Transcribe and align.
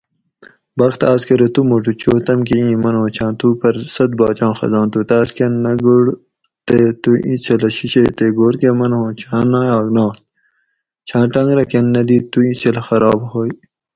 بخت 0.79 0.99
آس 1.11 1.21
کہ 1.27 1.33
ارو 1.35 1.47
تو 1.55 1.61
موٹو 1.69 1.91
چو 2.01 2.13
تۤم 2.25 2.39
کہ 2.47 2.55
ایں 2.61 2.77
منوں 2.83 3.07
چھاۤن 3.15 3.33
تو 3.39 3.47
پھر 3.59 3.73
سۤت 3.95 4.11
باچاں 4.19 4.53
خزان 4.59 4.85
تھو 4.91 4.99
تاۤس 5.09 5.29
کۤن 5.37 5.51
نہ 5.63 5.71
گڑٔ 5.83 6.05
تے 6.67 6.77
تو 7.01 7.11
ایں 7.25 7.37
چھلہ 7.43 7.69
شیشئ 7.77 8.07
تے 8.17 8.25
گھور 8.37 8.53
کہ 8.61 8.69
من 8.77 8.91
ھوں 8.97 9.11
چھاں 9.21 9.43
نایاک 9.51 9.87
نات 9.95 10.17
چھان 11.07 11.25
ٹنگ 11.33 11.51
رہ 11.57 11.65
کۤن 11.71 11.85
نہ 11.93 12.01
دِیت 12.07 12.25
تو 12.31 12.39
ایں 12.45 12.55
چھلہ 12.59 12.81
خراب 12.87 13.19
ہوئ 13.31 13.49